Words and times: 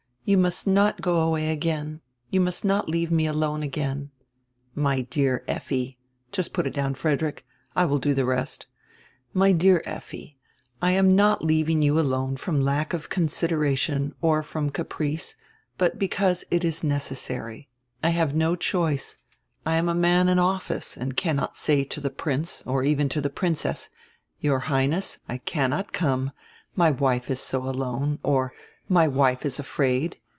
You 0.23 0.37
must 0.37 0.65
not 0.67 1.01
go 1.01 1.19
away 1.19 1.49
again, 1.49 1.99
you 2.29 2.39
must 2.41 2.63
not 2.63 2.87
leave 2.87 3.11
me 3.11 3.25
alone 3.25 3.63
again." 3.63 4.11
"My 4.75 5.01
dear 5.01 5.43
Effi 5.47 5.97
—Just 6.31 6.53
put 6.53 6.67
it 6.67 6.73
down, 6.75 6.93
Frederick, 6.93 7.43
I 7.75 7.85
will 7.85 7.97
do 7.97 8.13
the 8.13 8.23
rest— 8.23 8.67
my 9.41 9.51
dear 9.51 9.81
Effi, 9.83 10.37
I 10.79 10.91
am 10.91 11.15
not 11.15 11.43
leaving 11.43 11.81
you 11.81 11.99
alone 11.99 12.37
from 12.37 12.61
lack 12.61 12.93
of 12.93 13.09
consideration 13.09 14.13
or 14.21 14.43
from 14.43 14.69
caprice, 14.69 15.35
but 15.79 15.97
because 15.99 16.45
it 16.51 16.63
is 16.63 16.83
necessary. 16.83 17.67
I 18.03 18.09
have 18.09 18.33
no 18.35 18.55
choice. 18.55 19.17
I 19.65 19.75
am 19.75 19.89
a 19.89 19.95
man 19.95 20.29
in 20.29 20.37
office 20.39 20.95
and 20.95 21.17
cannot 21.17 21.57
say 21.57 21.83
to 21.85 21.99
the 21.99 22.11
Prince, 22.11 22.61
or 22.67 22.83
even 22.83 23.09
to 23.09 23.21
the 23.21 23.31
Princess: 23.31 23.89
Your 24.39 24.59
Highness, 24.59 25.17
I 25.27 25.39
cannot 25.39 25.91
come; 25.91 26.31
my 26.75 26.91
wife 26.91 27.29
is 27.31 27.41
so 27.41 27.67
alone, 27.67 28.19
or, 28.21 28.53
my 28.87 29.07
wife 29.07 29.45
is 29.45 29.57
afraid. 29.57 30.17